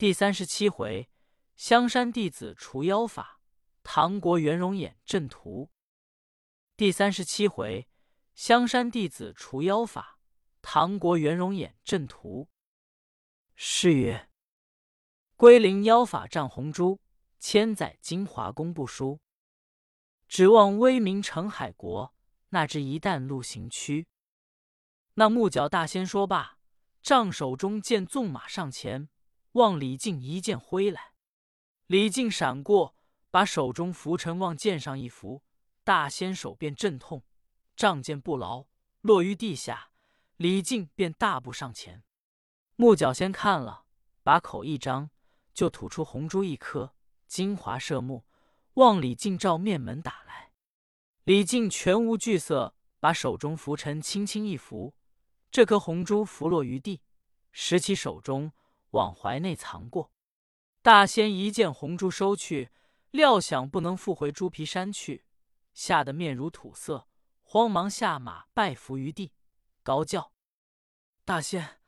[0.00, 1.10] 第三十七回，
[1.56, 3.38] 香山弟子除妖法，
[3.82, 5.70] 唐国元荣演阵图。
[6.74, 7.86] 第三十七回，
[8.34, 10.18] 香山弟子除妖法，
[10.62, 12.48] 唐国元荣演阵图。
[13.54, 14.30] 诗曰
[15.36, 16.98] ：“归灵妖法仗红珠，
[17.38, 19.20] 千载精华功不输。
[20.26, 22.14] 指望威名成海国，
[22.48, 24.08] 那知一旦路行区。”
[25.12, 26.56] 那木角大仙说罢，
[27.02, 29.10] 杖手中剑纵马上前。
[29.52, 31.12] 望李靖一剑挥来，
[31.86, 32.94] 李靖闪过，
[33.30, 35.42] 把手中拂尘往剑上一拂，
[35.82, 37.24] 大仙手便阵痛，
[37.74, 38.66] 仗剑不牢，
[39.00, 39.90] 落于地下。
[40.36, 42.02] 李靖便大步上前，
[42.76, 43.84] 木角仙看了，
[44.22, 45.10] 把口一张，
[45.52, 46.94] 就吐出红珠一颗，
[47.26, 48.24] 金华射目，
[48.74, 50.52] 望李靖照面门打来。
[51.24, 54.94] 李靖全无惧色，把手中拂尘轻轻一拂，
[55.50, 57.02] 这颗红珠拂落于地，
[57.50, 58.52] 拾起手中。
[58.90, 60.10] 往怀内藏过，
[60.82, 62.70] 大仙一见红珠收去，
[63.10, 65.24] 料想不能复回猪皮山去，
[65.72, 67.06] 吓得面如土色，
[67.42, 69.32] 慌忙下马拜伏于地，
[69.82, 70.32] 高叫
[71.24, 71.80] ：“大仙，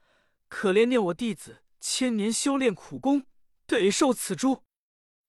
[0.49, 3.27] 可怜念我弟子千年修炼苦功，
[3.67, 4.63] 得受此珠。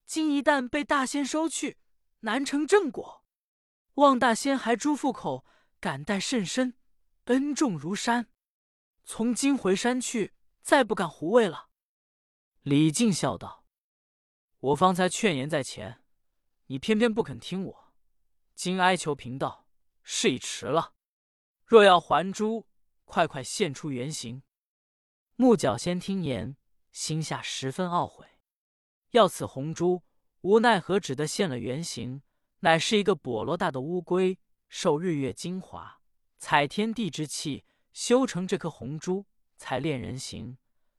[0.05, 1.79] 今一旦被大仙收去，
[2.19, 3.23] 难成正果。
[3.95, 5.45] 望大仙还珠复口，
[5.79, 6.75] 感戴甚深，
[7.25, 8.27] 恩重如山。
[9.03, 10.33] 从今回山去。”
[10.63, 11.67] 再不敢胡为了。
[12.61, 13.65] 李靖笑道
[14.59, 16.01] ：“我方才劝言在前，
[16.67, 17.93] 你偏偏不肯听我。
[18.55, 19.67] 今哀求贫道，
[20.01, 20.93] 事已迟了。
[21.65, 22.65] 若要还珠，
[23.03, 24.41] 快快现出原形。”
[25.35, 26.55] 木角仙听言，
[26.91, 28.25] 心下十分懊悔。
[29.11, 30.03] 要此红珠，
[30.41, 32.21] 无奈何只得现了原形，
[32.59, 34.39] 乃是一个菠萝大的乌龟，
[34.69, 35.99] 受日月精华，
[36.37, 39.25] 采天地之气，修成这颗红珠。
[39.63, 40.57] 才练人形，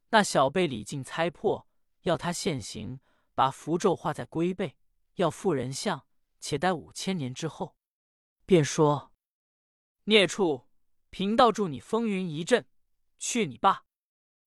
[0.08, 1.68] 那小辈李靖猜破，
[2.04, 2.98] 要他现形，
[3.34, 4.74] 把符咒画在龟背，
[5.16, 6.06] 要复人相，
[6.40, 7.76] 且待五千年之后。
[8.46, 9.12] 便说
[10.04, 10.66] ：“孽畜，
[11.10, 12.66] 贫道助你风云一阵，
[13.18, 13.84] 去你罢。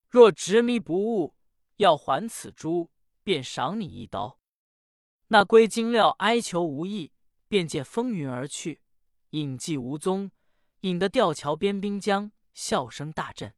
[0.08, 1.36] 若执迷不悟，
[1.76, 2.90] 要还此珠，
[3.22, 4.40] 便赏你一刀。”
[5.30, 7.12] 那龟精料哀求无益，
[7.46, 8.82] 便借风云而去，
[9.30, 10.32] 影迹无踪，
[10.80, 13.54] 引得吊桥边兵将笑声大震。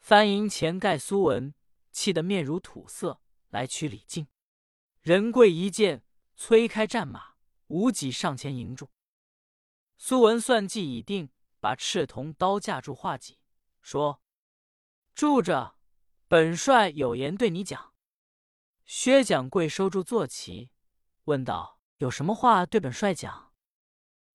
[0.00, 1.54] 翻营前盖苏文
[1.92, 4.26] 气得面如土色，来取李靖。
[5.00, 6.02] 仁贵一见，
[6.36, 7.34] 催开战马，
[7.68, 8.90] 无己上前迎住。
[9.98, 13.38] 苏文算计已定，把赤铜刀架住画戟，
[13.82, 14.22] 说
[15.14, 15.76] ：“住着，
[16.26, 17.92] 本帅有言对你讲。”
[18.86, 20.70] 薛蒋贵收住坐骑，
[21.24, 23.52] 问道：“有什么话对本帅讲？”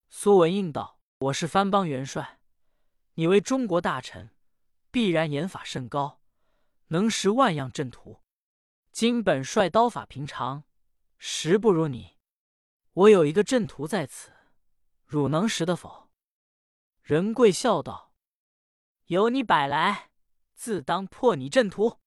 [0.09, 2.39] 苏文应道：“我是藩邦元帅，
[3.15, 4.29] 你为中国大臣。”
[4.95, 6.21] 必然言法甚高，
[6.87, 8.21] 能识万样阵图。
[8.93, 10.63] 今本帅刀法平常，
[11.17, 12.15] 实不如你。
[12.93, 14.31] 我有一个阵图在此，
[15.05, 16.09] 汝能识得否？
[17.01, 18.13] 仁贵笑道
[19.07, 20.11] ：“有你摆来，
[20.53, 21.99] 自当破你阵图。”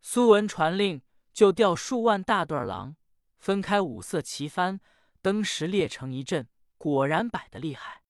[0.00, 1.02] 苏文传令，
[1.32, 2.94] 就调数万大段狼，
[3.36, 4.78] 分开五色旗幡，
[5.20, 8.04] 登时列成一阵，果然摆得厉害。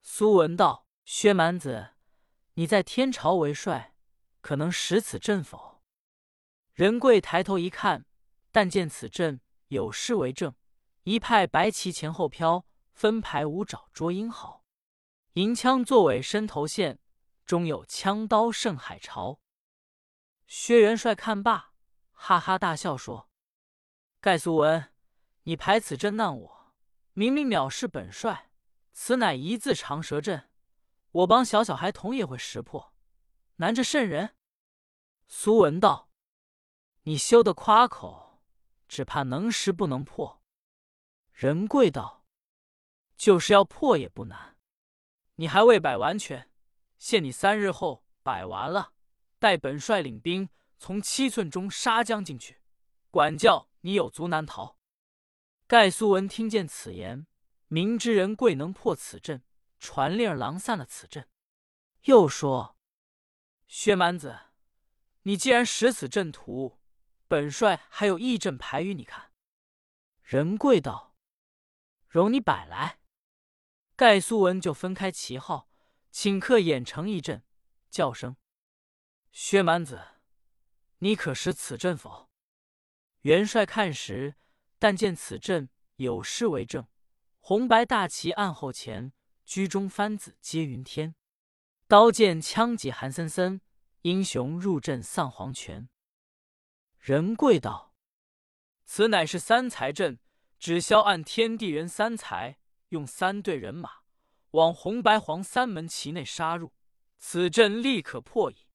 [0.00, 1.94] 苏文道：“薛蛮子。”
[2.58, 3.94] 你在天朝为帅，
[4.40, 5.80] 可能识此阵否？
[6.74, 8.04] 仁贵抬头一看，
[8.50, 10.52] 但见此阵有诗为证：
[11.04, 14.64] 一派白旗前后飘，分排五爪捉英豪。
[15.34, 16.98] 银枪作尾伸头线，
[17.46, 19.38] 中有枪刀胜海潮。
[20.48, 21.74] 薛元帅看罢，
[22.10, 23.30] 哈哈大笑说
[24.20, 24.92] ：“盖苏文，
[25.44, 26.74] 你排此阵难我，
[27.12, 28.50] 明明藐视本帅。
[28.92, 30.46] 此乃一字长蛇阵。”
[31.10, 32.92] 我帮小小孩童也会识破，
[33.56, 34.36] 难着圣人。
[35.26, 36.10] 苏文道
[37.04, 38.42] ：“你休得夸口，
[38.86, 40.42] 只怕能识不能破。”
[41.32, 42.24] 仁贵道
[43.16, 44.56] ：“就是要破也不难，
[45.36, 46.50] 你还未摆完全，
[46.98, 48.92] 限你三日后摆完了，
[49.38, 50.48] 待本帅领兵
[50.78, 52.60] 从七寸中杀将进去，
[53.10, 54.76] 管教你有足难逃。”
[55.66, 57.26] 盖苏文听见此言，
[57.66, 59.42] 明知仁贵能破此阵。
[59.78, 61.28] 传令儿狼散了此阵，
[62.02, 62.76] 又说
[63.68, 64.38] ：“薛蛮子，
[65.22, 66.78] 你既然识此阵图，
[67.26, 69.32] 本帅还有一阵牌与你看。”
[70.22, 71.14] 仁贵道
[72.08, 72.98] ：“容你摆来。”
[73.96, 75.70] 盖苏文就分开旗号，
[76.12, 77.44] 顷刻演成一阵，
[77.90, 78.36] 叫声
[79.32, 80.00] ：“薛蛮子，
[80.98, 82.28] 你可识此阵否？”
[83.22, 84.36] 元帅看时，
[84.78, 86.86] 但见此阵有诗为证
[87.40, 89.12] ：“红白大旗暗后前。”
[89.48, 91.14] 居中番子接云天，
[91.86, 93.62] 刀剑枪戟寒森森，
[94.02, 95.88] 英雄入阵丧黄泉。
[96.98, 97.94] 仁贵道
[98.84, 100.18] ：“此乃是三才阵，
[100.58, 102.58] 只消按天地人三才，
[102.90, 104.00] 用三队人马
[104.50, 106.74] 往红白黄三门旗内杀入，
[107.16, 108.66] 此阵立可破矣。”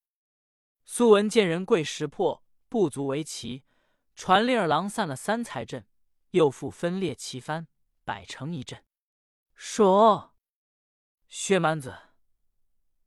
[0.85, 3.63] 苏文见仁贵识破，不足为奇，
[4.15, 5.85] 传令儿郎散了三才阵，
[6.31, 7.67] 又复分列旗幡，
[8.03, 8.83] 摆成一阵，
[9.53, 10.31] 说
[11.35, 11.97] ：“薛蛮子，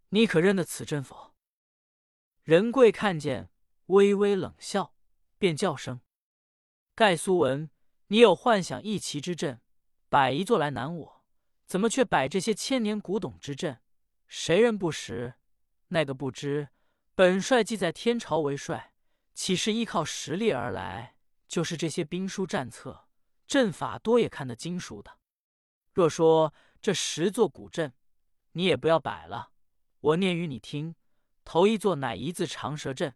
[0.08, 1.32] 你可认得此阵否？”
[2.42, 3.50] 仁贵看见，
[3.86, 4.96] 微微冷笑，
[5.38, 6.00] 便叫声
[6.96, 7.70] ：“盖苏文，
[8.08, 9.62] 你有幻想一奇之阵，
[10.08, 11.24] 摆一座来难我，
[11.66, 13.80] 怎么却摆这些千年古董之阵？
[14.26, 15.34] 谁人不识？
[15.88, 16.70] 那个不知。”
[17.14, 18.92] 本帅既在天朝为帅，
[19.34, 21.16] 岂是依靠实力而来？
[21.46, 23.06] 就是这些兵书战策、
[23.46, 25.20] 阵法，多也看得精熟的。
[25.92, 26.52] 若说
[26.82, 27.94] 这十座古阵，
[28.56, 29.50] 你也不要摆了。
[30.00, 30.94] 我念与你听：
[31.44, 33.14] 头一座乃一字长蛇阵，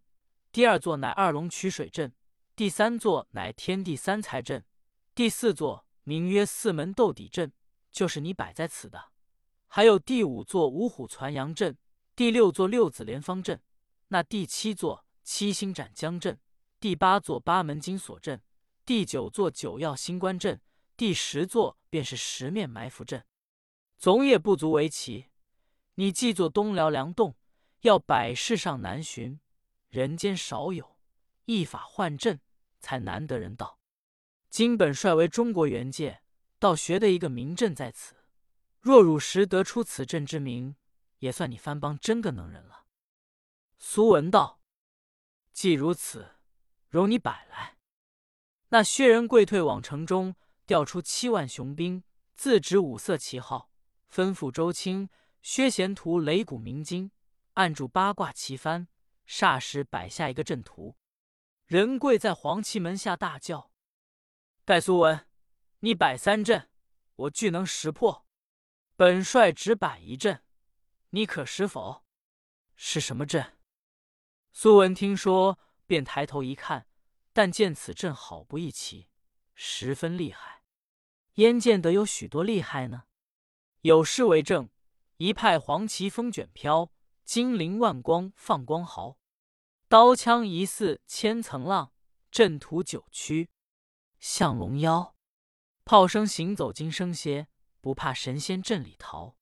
[0.53, 2.13] 第二座乃二龙取水阵，
[2.55, 4.67] 第三座乃天地三才阵，
[5.15, 7.53] 第四座名曰四门斗底阵，
[7.91, 9.13] 就是你摆在此的。
[9.67, 11.79] 还有第五座五虎攒阳阵，
[12.15, 13.63] 第六座六子连方阵。
[14.09, 16.39] 那第七座七星斩将阵，
[16.79, 18.43] 第八座八门金锁阵，
[18.85, 20.61] 第九座九曜星官阵，
[20.99, 23.25] 第十座便是十面埋伏阵，
[23.97, 25.29] 总也不足为奇。
[26.01, 27.37] 你既作东辽梁洞，
[27.83, 29.39] 要百世上难寻，
[29.91, 30.97] 人间少有，
[31.45, 32.41] 一法换阵，
[32.79, 33.79] 才难得人道。
[34.49, 36.23] 今本帅为中国元界，
[36.59, 38.15] 倒学得一个名阵在此。
[38.81, 40.75] 若汝实得出此阵之名，
[41.19, 42.87] 也算你番邦真个能人了。
[43.77, 44.63] 苏文道
[45.53, 46.37] ：“既如此，
[46.89, 47.77] 容你摆来。”
[48.73, 52.03] 那薛仁贵退往城中，调出七万雄兵，
[52.35, 53.71] 自执五色旗号，
[54.11, 55.11] 吩咐周青、
[55.43, 57.11] 薛贤图擂鼓鸣金，
[57.55, 58.87] 按住八卦旗幡，
[59.27, 60.97] 霎时摆下一个阵图。
[61.67, 63.73] 仁贵在黄旗门下大叫
[64.67, 65.27] ：“盖苏文，
[65.81, 66.69] 你摆三阵，
[67.17, 68.27] 我俱能识破。
[68.97, 70.45] 本帅只摆一阵，
[71.11, 72.05] 你可识否？
[72.77, 73.57] 是什么阵？”
[74.53, 76.89] 苏文听说，便抬头一看，
[77.33, 79.09] 但见此阵好不一齐，
[79.55, 80.65] 十分厉害。
[81.35, 83.05] 焉见得有许多厉害呢？
[83.83, 84.69] 有诗为证
[85.21, 86.91] ：“一派黄旗风卷飘，
[87.27, 89.19] 金鳞万光放光豪。
[89.87, 91.93] 刀枪疑似千层浪，
[92.31, 93.51] 阵图九曲
[94.19, 95.15] 像龙腰。
[95.85, 97.49] 炮声行走金声歇，
[97.83, 99.37] 不怕神仙阵里逃。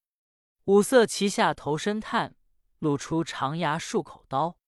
[0.65, 2.35] 五色旗下头身探，
[2.81, 4.59] 露出长牙漱口刀。”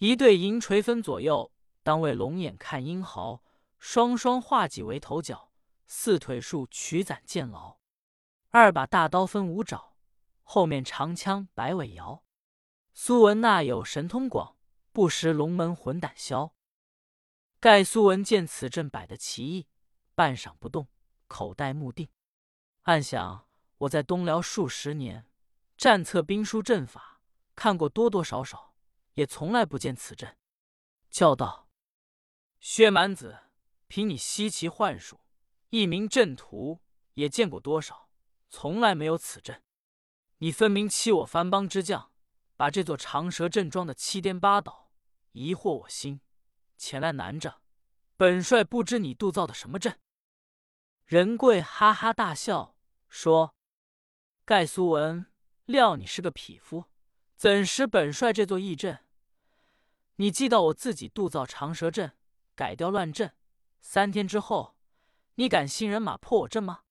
[0.00, 1.52] 一对银锤分左右，
[1.82, 3.42] 当为龙眼看英豪；
[3.78, 5.52] 双双化戟为头角，
[5.86, 7.76] 四腿竖曲攒剑牢。
[8.48, 9.87] 二把大刀分五爪，
[10.50, 12.24] 后面长枪摆尾摇。
[12.94, 14.56] 苏文那有神通广，
[14.92, 16.54] 不识龙门魂胆消。
[17.60, 19.68] 盖苏文见此阵摆的奇异，
[20.14, 20.88] 半晌不动，
[21.26, 22.08] 口呆目定，
[22.84, 23.46] 暗想：
[23.76, 25.30] 我在东辽数十年，
[25.76, 27.20] 战策兵书阵法
[27.54, 28.74] 看过多多少少。
[29.12, 30.38] 也从来不见此阵，
[31.10, 31.68] 叫道
[32.58, 33.38] ：“薛蛮子，
[33.86, 35.20] 凭你稀奇幻术，
[35.68, 36.80] 一名阵图
[37.14, 38.08] 也见过多少？
[38.48, 39.62] 从来没有此阵。
[40.38, 42.12] 你分明欺我番邦之将，
[42.56, 44.92] 把这座长蛇阵装的七颠八倒，
[45.32, 46.20] 疑惑我心，
[46.76, 47.60] 前来难着
[48.16, 48.62] 本帅。
[48.62, 49.98] 不知你杜造的什么阵？”
[51.06, 52.76] 仁贵哈哈大笑，
[53.08, 53.54] 说
[54.44, 55.26] ：“盖苏文，
[55.64, 56.84] 料你是个匹夫，
[57.34, 59.04] 怎识本帅这座异阵？”
[60.16, 62.16] 你记到我自己杜造长蛇阵，
[62.54, 63.34] 改掉乱阵，
[63.80, 64.76] 三天之后，
[65.34, 66.82] 你敢信人马破我阵吗？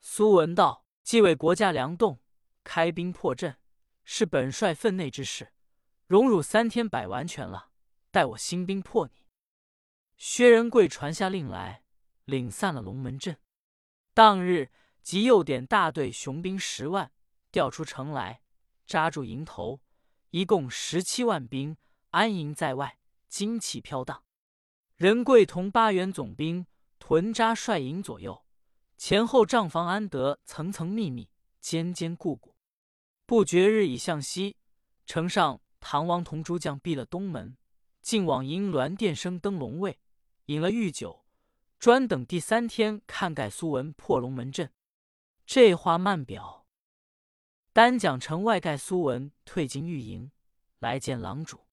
[0.00, 2.20] 苏文道：“既为国家良动，
[2.64, 3.56] 开兵破阵，
[4.04, 5.52] 是本帅分内之事，
[6.06, 7.70] 荣辱三天摆完全了，
[8.10, 9.26] 待我兴兵破你。”
[10.16, 11.82] 薛仁贵传下令来，
[12.24, 13.38] 领散了龙门阵。
[14.14, 14.70] 当日
[15.02, 17.10] 即又点大队雄兵十万，
[17.50, 18.42] 调出城来，
[18.86, 19.80] 扎住营头，
[20.30, 21.76] 一共十七万兵。
[22.10, 22.98] 安营在外，
[23.30, 24.22] 旌旗飘荡。
[24.96, 26.66] 仁贵同八员总兵
[26.98, 28.44] 屯扎帅营左右，
[28.98, 32.51] 前后帐房安得层层密密，间间固固。
[33.24, 34.56] 不觉日已向西，
[35.06, 37.56] 城上唐王同诸将闭了东门，
[38.00, 39.98] 竟往银銮殿升登龙位，
[40.46, 41.24] 饮了御酒，
[41.78, 44.70] 专等第三天看盖苏文破龙门阵。
[45.46, 46.66] 这话慢表。
[47.72, 50.30] 单讲城外盖苏文退进御营，
[50.78, 51.66] 来见郎主。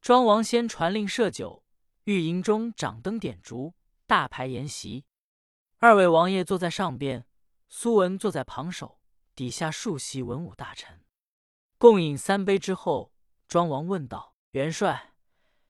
[0.00, 1.64] 庄王先传令设酒，
[2.04, 3.74] 御营中掌灯点烛，
[4.06, 5.04] 大排筵席。
[5.78, 7.26] 二位王爷坐在上边，
[7.68, 9.00] 苏文坐在旁首，
[9.34, 11.04] 底下数席文武大臣。
[11.78, 13.12] 共饮三杯之后，
[13.48, 15.14] 庄王问道：“元帅，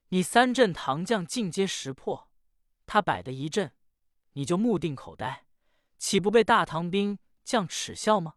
[0.08, 2.30] 你三阵唐将尽皆识破，
[2.86, 3.72] 他摆的一阵，
[4.32, 5.46] 你就目定口呆，
[5.98, 8.34] 岂不被大唐兵将耻笑吗？”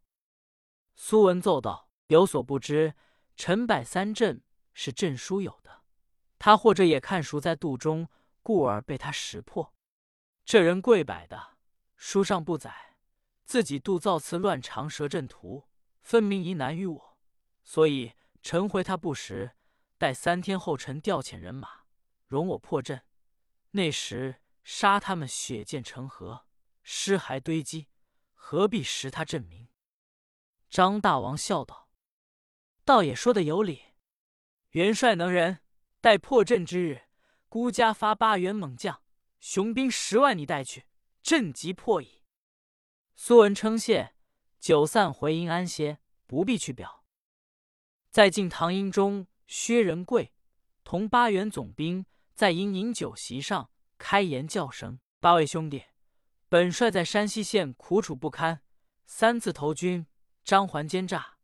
[0.96, 2.96] 苏文奏道：“有所不知，
[3.36, 4.42] 陈摆三阵
[4.74, 5.84] 是朕书有的，
[6.40, 8.10] 他或者也看熟在肚中，
[8.42, 9.76] 故而被他识破。
[10.44, 11.58] 这人跪摆的，
[11.98, 12.87] 书上不载，
[13.48, 15.70] 自己度造次乱长蛇阵图，
[16.02, 17.18] 分明疑难于我，
[17.64, 18.12] 所以
[18.42, 19.56] 臣回他不识。
[19.98, 21.86] 待三天后，臣调遣人马，
[22.26, 23.06] 容我破阵，
[23.72, 26.46] 那时杀他们血溅成河，
[26.84, 27.88] 尸骸堆积，
[28.34, 29.70] 何必识他阵名？”
[30.70, 31.90] 张大王笑道
[32.84, 33.94] ：“倒也说的有理。
[34.72, 35.60] 元帅能人，
[36.02, 37.04] 待破阵之日，
[37.48, 39.02] 孤家发八员猛将，
[39.40, 40.86] 雄兵十万，你带去，
[41.24, 42.16] 阵即破矣。”
[43.20, 44.14] 苏文称谢，
[44.60, 45.98] 酒散回营安歇，
[46.28, 47.04] 不必去表。
[48.12, 50.34] 在进唐营中，薛仁贵
[50.84, 52.06] 同八员总兵
[52.36, 55.86] 在营饮酒席上开言叫声：“八位兄弟，
[56.48, 58.62] 本帅在山西县苦楚不堪，
[59.08, 60.06] 三次投军。”
[60.46, 61.40] 张环奸诈，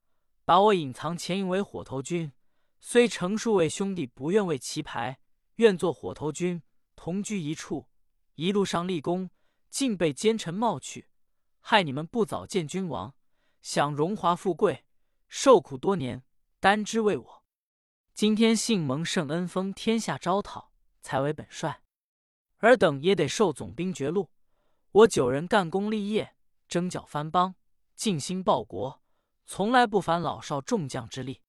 [0.46, 2.32] 把我隐藏前营为火头军。
[2.80, 5.20] 虽成数位兄弟不愿为旗牌，
[5.56, 6.62] 愿做火头军，
[6.96, 7.90] 同居一处。
[8.36, 9.32] 一路上立功，
[9.72, 11.10] 竟被奸臣冒去，
[11.66, 13.16] 害你们不早见君王，
[13.62, 14.84] 享荣华富贵，
[15.30, 16.22] 受苦多年，
[16.60, 17.44] 单知为我。
[18.14, 21.82] 今天幸蒙圣恩封天下招讨，才为本帅。
[22.58, 24.30] 尔等也得受总兵爵禄。
[24.92, 26.36] 我九人干功立业，
[26.68, 27.56] 征剿藩邦。
[27.96, 29.02] 尽心报国，
[29.46, 31.42] 从来不烦老少众将之力。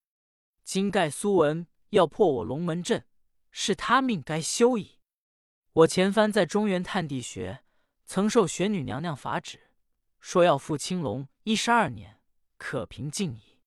[0.62, 3.04] 今盖苏文要破我龙门阵，
[3.50, 5.00] 是他命该休矣。
[5.72, 7.64] 我前番在中原探地学，
[8.06, 9.63] 曾受玄女娘娘法旨，
[10.24, 12.18] 说要复青龙一十二年，
[12.56, 13.60] 可平静矣。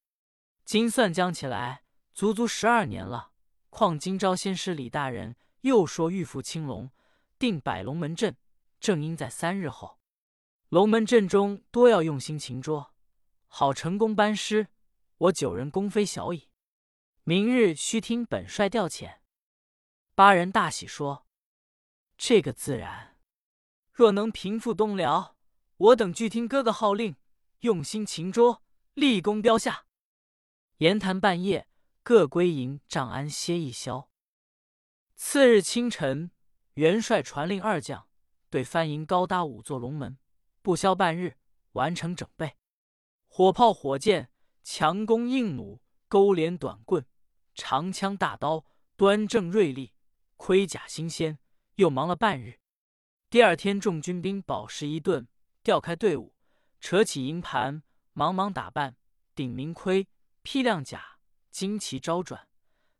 [0.66, 1.84] 今算将起来，
[2.16, 3.32] 足足十二年了。
[3.70, 6.90] 况今朝先师李大人又说欲复青龙，
[7.38, 8.36] 定摆龙门阵，
[8.80, 10.00] 正应在三日后。
[10.70, 12.92] 龙门阵中多要用心擒捉，
[13.46, 14.70] 好成功班师。
[15.20, 16.50] 我九人功非小矣。
[17.24, 19.20] 明日须听本帅调遣。
[20.16, 21.28] 八人大喜，说
[22.18, 23.20] ：“这个自然。
[23.94, 25.37] 若能平复东辽，
[25.77, 27.15] 我等俱听哥哥号令，
[27.60, 28.63] 用心擒捉，
[28.96, 29.86] 立功标下。”
[30.77, 31.67] 言谈半夜，
[32.01, 34.10] 各归营帐安歇一宵。
[35.15, 36.31] 次日清晨，
[36.74, 38.07] 元帅传令二将
[38.50, 40.17] 对番营高搭五座龙门。
[40.63, 41.38] 不消半日，
[41.74, 42.57] 完成整备。
[43.27, 44.31] 火炮、火箭、
[44.63, 47.05] 强弓硬弩、钩镰短棍、
[47.53, 48.65] 长枪大刀，
[48.96, 49.93] 端正锐利，
[50.36, 51.38] 盔甲新鲜。
[51.75, 52.60] 又忙了半日。
[53.29, 55.27] 第二天，众军兵饱食一顿，
[55.68, 56.34] 调开队伍，
[56.80, 57.84] 扯起营盘，
[58.14, 58.96] 忙忙打扮，
[59.36, 60.08] 顶明盔，
[60.42, 61.20] 披亮甲，
[61.52, 62.48] 旌旗招转。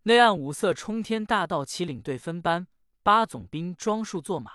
[0.04, 2.68] 内按五色冲天大道旗领队分班，
[3.04, 4.52] 八总兵装束坐马，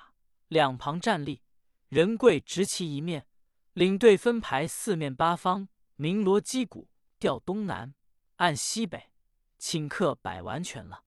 [0.49, 1.41] 两旁站立。
[1.89, 3.27] 人贵执旗一面，
[3.73, 7.95] 领队分排四面八方，鸣锣击鼓，调东南，
[8.37, 9.11] 按西北，
[9.59, 11.05] 顷刻摆完全了。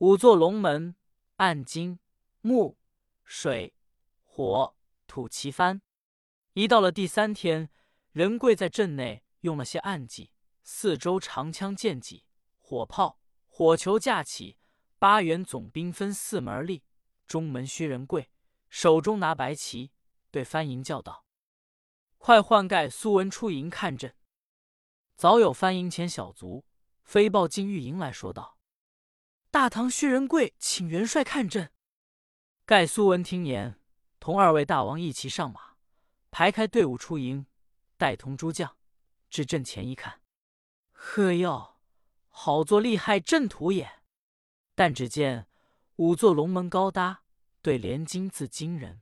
[0.00, 0.96] 五座龙门
[1.36, 1.98] 按金、
[2.42, 2.76] 木、
[3.24, 3.72] 水、
[4.22, 4.76] 火、
[5.06, 5.80] 土旗幡。
[6.56, 7.68] 一到了第三天，
[8.12, 10.32] 仁贵在阵内用了些暗计，
[10.62, 12.24] 四周长枪剑戟、
[12.56, 14.56] 火炮、火球架起，
[14.98, 16.82] 八员总兵分四门立，
[17.26, 18.30] 中门薛仁贵
[18.70, 19.92] 手中拿白旗。
[20.30, 21.26] 对番营叫道
[22.16, 24.16] ：“快换盖苏文出营看阵。”
[25.14, 26.64] 早有番营前小卒
[27.04, 28.56] 飞报进御营来说道
[29.52, 31.70] ：“大唐薛仁贵请元帅看阵。”
[32.64, 33.78] 盖苏文听言，
[34.18, 35.65] 同二位大王一齐上马，
[36.38, 37.46] 排开队伍出营，
[37.96, 38.76] 带同诸将
[39.30, 40.20] 至阵前一看，
[40.92, 41.78] 呵哟，
[42.28, 44.02] 好作厉害阵图也！
[44.74, 45.48] 但只见
[45.94, 47.22] 五座龙门高搭，
[47.62, 49.00] 对联金字惊人。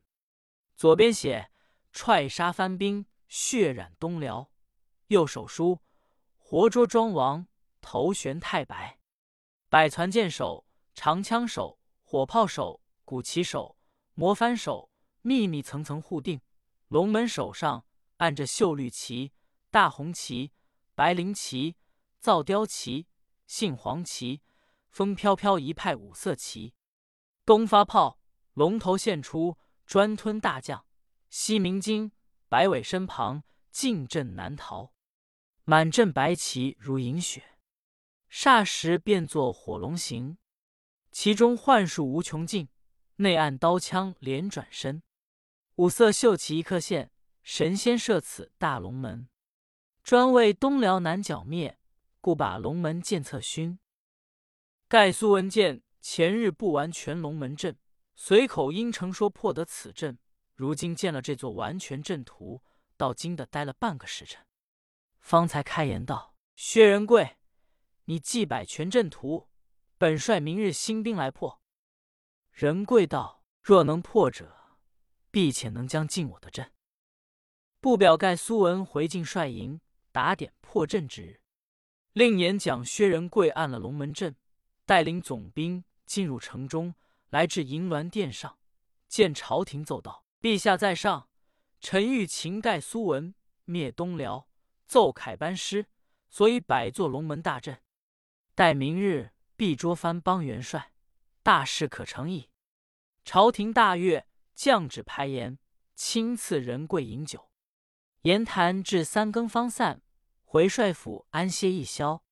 [0.77, 1.51] 左边写
[1.93, 4.53] “踹杀番兵，血染东辽”，
[5.09, 5.81] 右手书
[6.39, 7.49] “活捉庄王，
[7.81, 9.01] 头悬太白”。
[9.69, 10.65] 百攒箭手、
[10.95, 13.77] 长枪手、火炮手、鼓旗手、
[14.15, 14.89] 魔幡手，
[15.23, 16.41] 密密层层护定。
[16.95, 17.85] 龙门手上
[18.19, 19.33] 按着绣绿旗、
[19.69, 20.53] 大红旗、
[20.95, 21.75] 白绫旗、
[22.21, 23.09] 皂貂旗、
[23.49, 24.43] 杏黄旗，
[24.91, 26.73] 风飘飘一派五色旗。
[27.45, 28.21] 东发炮，
[28.53, 29.59] 龙头现出。
[29.85, 30.87] 专吞大将，
[31.29, 32.13] 西鸣金，
[32.49, 34.93] 白尾身旁，进阵难逃。
[35.65, 37.59] 满阵白旗如银雪，
[38.31, 40.39] 霎时变作火龙形。
[41.11, 42.69] 其中幻术无穷尽，
[43.17, 45.03] 内按刀枪连转身。
[45.77, 47.11] 五色绣旗一刻现，
[47.43, 49.29] 神仙设此大龙门，
[50.05, 51.81] 专为东辽南剿灭，
[52.21, 53.81] 故把龙门剑策勋。
[54.87, 57.77] 盖苏文见前日布完全龙门阵，
[58.15, 60.17] 随口应承说破得此阵。
[60.55, 62.63] 如今见了这座完全阵图，
[62.97, 64.47] 到惊的待了半个时辰，
[65.19, 67.39] 方才开言道：“薛仁贵，
[68.05, 69.49] 你既摆全阵图，
[69.99, 71.61] 本帅明日兴兵来破。”
[72.55, 74.54] 仁贵道：“若能破者，
[75.35, 76.71] 必且能将进我的阵。”
[77.83, 79.81] 不表盖苏文回进帅营，
[80.13, 81.41] 打点破阵之日。
[82.13, 84.37] 令年将薛仁贵按了龙门阵，
[84.87, 86.95] 带领总兵进入城中，
[87.31, 88.57] 来至银銮殿上，
[89.09, 90.25] 见朝廷奏道。
[90.41, 91.29] 陛下在上，
[91.81, 94.49] 臣欲擒盖苏文，灭东辽，
[94.87, 95.89] 奏凯班师，
[96.31, 97.83] 所以摆作龙门大阵。
[98.55, 100.93] 待明日必捉藩邦元帅，
[101.43, 102.51] 大事可成矣。
[103.25, 105.59] 朝廷大悦，降旨排筵，
[105.95, 107.51] 亲赐仁贵饮酒。
[108.23, 110.03] 言谈至三更方散，
[110.45, 112.23] 回帅府安歇一宵。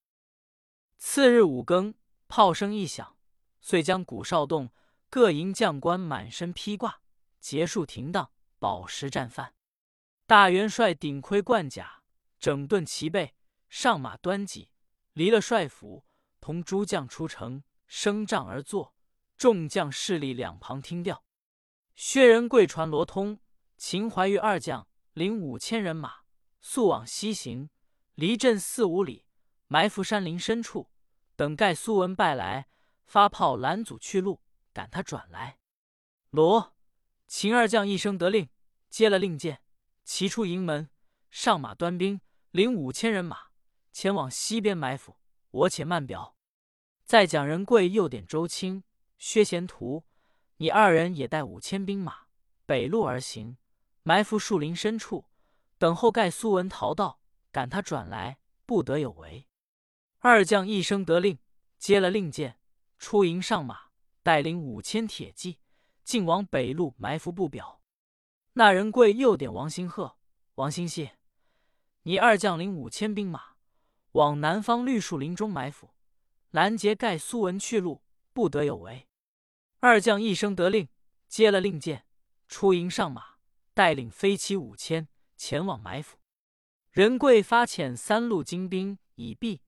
[0.96, 1.94] 次日五更，
[2.28, 3.18] 炮声一响，
[3.60, 4.70] 遂将古少洞
[5.10, 7.02] 各营将官满身披挂。
[7.40, 9.54] 结束停当，饱食战饭。
[10.26, 12.02] 大元帅顶盔贯甲，
[12.38, 13.34] 整顿齐备，
[13.68, 14.70] 上马端戟，
[15.12, 16.06] 离了帅府，
[16.40, 18.94] 同诸将出城，升帐而坐。
[19.36, 21.24] 众将势力两旁听调。
[21.94, 23.40] 薛仁贵传罗通、
[23.76, 26.22] 秦怀玉二将领五千人马，
[26.60, 27.70] 速往西行，
[28.14, 29.26] 离镇四五里，
[29.66, 30.90] 埋伏山林深处，
[31.36, 32.68] 等盖苏文败来，
[33.04, 35.58] 发炮拦阻去路，赶他转来。
[36.30, 36.76] 罗。
[37.26, 38.50] 秦二将一声得令，
[38.90, 39.62] 接了令箭，
[40.04, 40.90] 齐出营门，
[41.30, 42.20] 上马端兵，
[42.50, 43.46] 领五千人马
[43.90, 45.16] 前往西边埋伏。
[45.50, 46.36] 我且慢表。
[47.06, 48.84] 再讲仁贵又点周青、
[49.16, 50.04] 薛贤图，
[50.62, 52.28] 你二人也带五千兵马
[52.66, 53.56] 北路而行，
[54.04, 55.24] 埋伏树林深处，
[55.76, 57.18] 等候盖苏文逃到，
[57.50, 59.48] 赶他转来，不得有违。
[60.20, 61.36] 二将一声得令，
[61.78, 62.60] 接了令箭，
[62.96, 63.86] 出营上马，
[64.22, 65.58] 带领五千铁骑。
[66.04, 67.80] 竟往北路埋伏不表，
[68.52, 70.16] 那人贵又点王兴鹤、
[70.54, 71.18] 王兴谢，
[72.02, 73.54] 你二将领五千兵马
[74.12, 75.90] 往南方绿树林中埋伏，
[76.52, 79.08] 拦截盖苏文去路，不得有违。
[79.84, 80.88] 二将一声得令，
[81.26, 82.06] 接了令箭，
[82.46, 83.34] 出营上马，
[83.74, 86.18] 带领飞骑五千前往埋伏。
[86.92, 89.60] 仁贵发遣三路精兵已毕，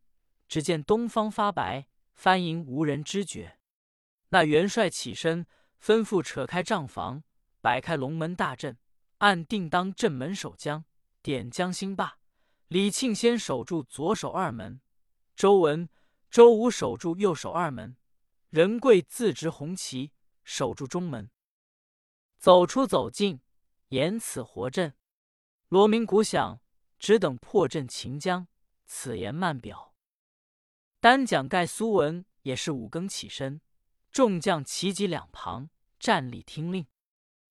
[0.46, 3.58] 只见东方发白，翻营无人知觉。
[4.28, 5.44] 那元帅起身。
[5.82, 7.24] 吩咐扯开帐房，
[7.60, 8.78] 摆开龙门大阵，
[9.18, 10.86] 按定当镇门守将，
[11.20, 12.20] 点将兴霸。
[12.68, 14.80] 李庆先守住左手二门，
[15.36, 15.86] 周文、
[16.30, 17.98] 周武守住右手二门，
[18.54, 20.12] 仁贵自执红旗
[20.44, 21.28] 守住中门。
[22.38, 23.40] 走出走进，
[23.88, 24.94] 言此活阵。
[25.66, 26.60] 罗鸣鼓响，
[26.96, 28.46] 只等破阵擒将。
[28.86, 29.96] 此言慢表。
[31.00, 33.60] 单讲盖苏文也是五更起身，
[34.12, 35.70] 众将齐集两旁。
[35.98, 36.86] 站立听令，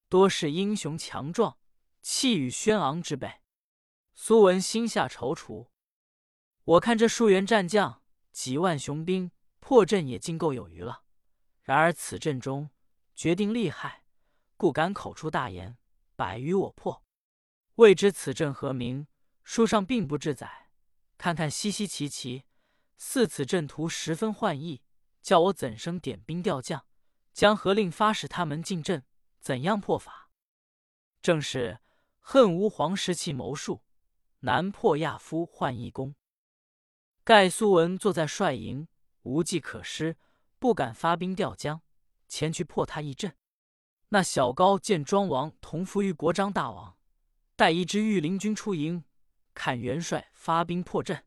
[0.08, 1.58] 多是英雄强壮、
[2.02, 3.42] 气宇轩昂之辈。
[4.14, 5.68] 苏文心下踌躇，
[6.64, 9.32] 我看这数员战将、几万雄兵
[9.64, 11.04] 破阵也尽够有余了。
[11.62, 12.70] 然而此阵中
[13.16, 14.04] 决定厉害，
[14.58, 15.78] 故敢口出大言，
[16.18, 17.02] 百余我破。
[17.76, 19.08] 未知此阵何名？
[19.42, 20.68] 书上并不志载。
[21.18, 22.44] 看看稀稀奇奇，
[22.98, 24.84] 似此阵图十分幻异，
[25.22, 26.86] 叫我怎生点兵调将？
[27.32, 29.06] 将何令发使他们进阵？
[29.40, 30.30] 怎样破法？
[31.22, 31.80] 正是
[32.20, 33.82] 恨吾皇时期谋术，
[34.40, 36.16] 难破亚夫换义功。
[37.24, 38.90] 盖苏文坐在帅营，
[39.24, 40.18] 无计可施，
[40.60, 41.82] 不敢发兵调将
[42.28, 43.36] 前去破他一阵。
[44.10, 46.98] 那小高见庄王同服于国璋大王，
[47.56, 49.04] 带一支御林军出营，
[49.54, 51.26] 看元帅发兵破阵，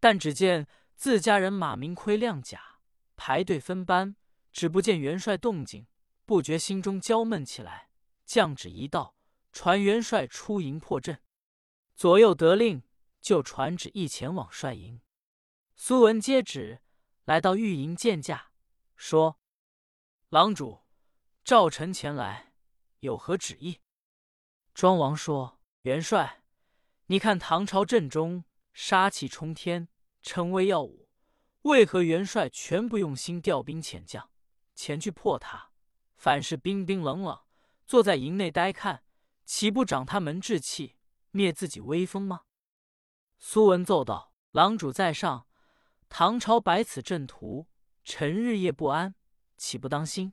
[0.00, 2.78] 但只见自家人马明盔亮甲，
[3.16, 4.16] 排队分班。
[4.52, 5.88] 只不见元帅动静，
[6.24, 7.90] 不觉心中焦闷起来。
[8.24, 9.16] 降旨一道，
[9.50, 11.20] 传元帅出营破阵。
[11.96, 12.84] 左右得令，
[13.20, 15.00] 就传旨一前往帅营。
[15.74, 16.83] 苏文接旨，
[17.24, 18.52] 来到御营见驾，
[18.96, 19.38] 说
[20.28, 20.82] ：“郎主，
[21.42, 22.52] 赵臣前来，
[23.00, 23.80] 有何旨意？”
[24.74, 26.42] 庄王说：“元帅，
[27.06, 29.88] 你看唐朝阵中杀气冲天，
[30.20, 31.08] 称威耀武，
[31.62, 34.30] 为何元帅全不用心调兵遣将？”
[34.76, 35.70] 前去破他，
[36.16, 37.40] 反是冰冰冷冷，
[37.86, 39.04] 坐在营内呆看，
[39.46, 40.96] 岂不长他门志气，
[41.30, 42.42] 灭自己威风吗？
[43.38, 45.46] 苏文奏道：“郎主在上，
[46.16, 47.66] 唐朝摆此阵图，
[48.04, 49.16] 臣日夜不安，
[49.56, 50.32] 岂不当心？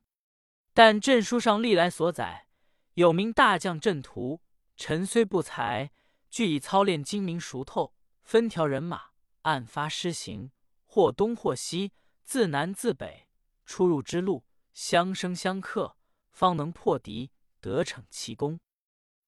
[0.76, 2.46] 但阵书上历来所载，
[2.94, 4.44] 有名大将阵图，
[4.76, 5.91] 臣虽不才，
[6.30, 9.06] 俱已操练精明熟透，分条人马，
[9.41, 10.52] 按发施行，
[10.86, 13.28] 或东或西，自南自北。”
[13.65, 15.98] 出入之路相生相克，
[16.30, 18.60] 方能破敌，得逞其功。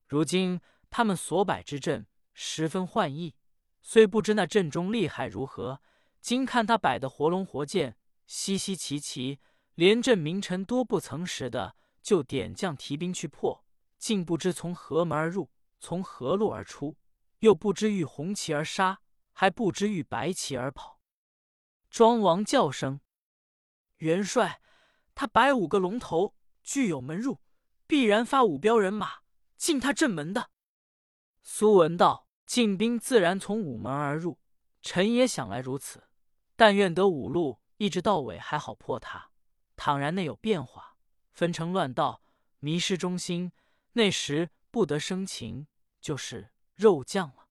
[0.06, 0.62] 如今
[0.92, 3.34] 他们所摆之阵十分幻异，
[3.82, 5.82] 虽不知那阵中厉害如何，
[6.24, 9.42] 今看他摆的活龙活剑，稀稀奇奇，
[9.76, 13.66] 连阵名臣多不曾识的，就点将提兵去破，
[13.98, 16.96] 竟不知从何门而入，从何路而出，
[17.40, 19.02] 又不知遇红旗而杀，
[19.34, 21.02] 还不知遇白旗而跑。
[21.90, 23.02] 庄王叫声
[24.00, 24.62] ：“元帅，
[25.14, 27.42] 他摆五个龙头，俱有门入，
[27.86, 29.16] 必然发五彪人马
[29.58, 30.52] 进他阵门的。”
[31.44, 34.40] 苏文道：“进兵自然从午门而入，
[34.82, 36.02] 臣也想来如此。
[36.66, 39.32] 但愿得五路一直到尾还好破他。
[39.76, 40.96] 倘然内有变化，
[41.34, 42.22] 分成乱道，
[42.60, 43.52] 迷失中心，
[43.92, 45.68] 那时不得生擒，
[46.00, 47.50] 就是肉酱了。”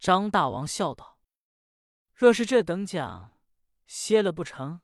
[0.00, 1.18] 张大王笑道
[2.16, 3.32] ：“若是这等讲。”
[3.86, 4.80] 歇了不成？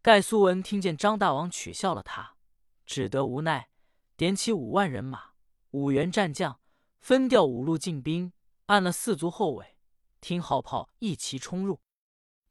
[0.00, 2.38] 盖苏文听见张大王取笑了他，
[2.86, 3.68] 只得无奈，
[4.16, 5.32] 点起五万人马，
[5.72, 6.58] 五员战将，
[7.00, 8.32] 分调五路进兵，
[8.64, 9.76] 按了四卒后尾，
[10.22, 11.83] 听号炮一齐冲入。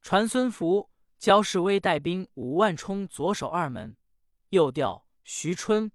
[0.04, 3.96] 传孙福、焦世威带兵五万冲左手二门，
[4.50, 5.89] 又调徐春、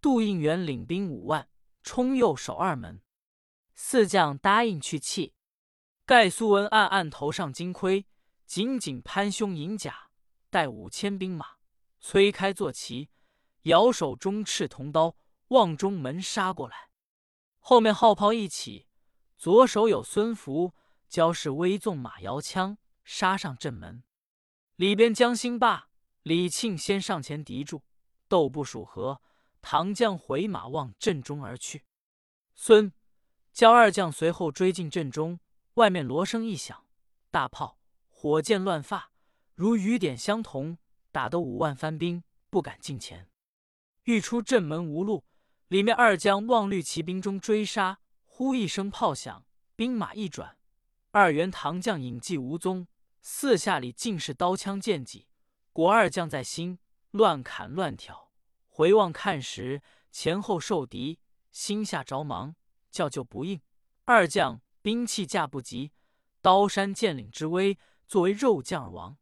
[0.00, 1.48] 杜应元领兵五万
[1.84, 3.00] 冲右手二门。
[3.72, 5.34] 四将答应去弃。
[6.04, 8.04] 盖苏文暗暗头上金盔。
[8.44, 10.10] 紧紧攀胸银甲，
[10.50, 11.46] 带五千兵马，
[12.00, 13.08] 催开坐骑，
[13.62, 15.16] 摇手中赤铜刀，
[15.48, 16.90] 望中门杀过来。
[17.60, 18.88] 后面号炮一起，
[19.38, 20.74] 左手有孙福，
[21.08, 24.02] 焦氏威纵马摇枪，杀上阵门。
[24.76, 25.88] 里边江兴霸、
[26.22, 27.82] 李庆先上前敌住，
[28.28, 29.20] 斗不数合，
[29.60, 31.84] 唐将回马望阵中而去。
[32.54, 32.92] 孙、
[33.52, 35.40] 焦二将随后追进阵中，
[35.74, 36.84] 外面锣声一响，
[37.30, 37.78] 大炮。
[38.08, 39.10] 火箭乱发，
[39.56, 40.78] 如雨点相同，
[41.10, 43.28] 打得五万番兵不敢近前。
[44.04, 45.24] 欲出阵门无路，
[45.66, 50.56] 里面二将望绿骑兵中追杀，呼一声炮响，兵马一转，
[51.10, 52.86] 二员唐将影迹无踪。
[53.22, 55.28] 四下里尽是刀枪剑戟，
[55.72, 56.78] 果二将在心，
[57.12, 58.32] 乱砍乱挑。
[58.68, 59.80] 回望看时，
[60.10, 62.56] 前后受敌，心下着忙，
[62.90, 63.62] 叫救不应。
[64.04, 65.92] 二将兵器架不及，
[66.40, 67.78] 刀山剑岭之威。
[68.08, 69.16] 作为肉酱而亡，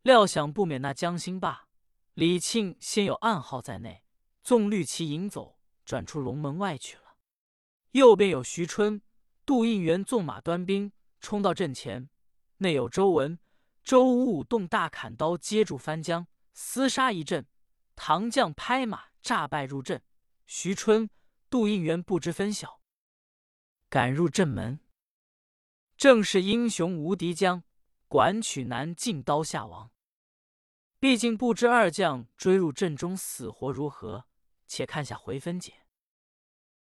[0.00, 1.68] 料想不免那江心霸、
[2.14, 4.02] 李庆先有暗号在内，
[4.42, 7.16] 纵绿旗引走，转出龙门外去了。
[7.90, 9.02] 右边有徐春、
[9.44, 12.08] 杜应元纵马端兵冲到阵前，
[12.64, 13.38] 内有周文、
[13.84, 17.46] 周武武动大砍刀接住翻江，厮杀一阵。
[17.94, 20.02] 唐将拍马诈败入阵，
[20.46, 21.08] 徐春、
[21.50, 22.80] 杜应元不知分晓，
[23.90, 24.80] 赶入阵门，
[25.96, 27.62] 正是英雄无敌将。
[28.08, 29.90] 管取南进刀下王，
[31.00, 34.26] 毕竟不知二将追入阵中死活如何，
[34.68, 35.83] 且看下回分解。